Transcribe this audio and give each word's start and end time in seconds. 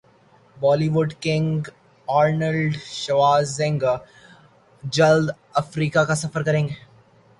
Bali 0.57 0.87
would 0.93 1.11
king 1.23 1.67
Arnold 2.07 2.77
Schwarzenegger 2.93 3.97
جلد 4.83 5.29
افریقہ 5.61 6.03
کاسفر 6.07 6.43
کریں 6.43 6.67
گے 6.67 6.75